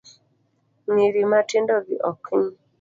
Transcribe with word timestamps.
Nyiri 0.93 1.19
matindogi 1.31 1.95
ok 2.11 2.23
ny 2.41 2.47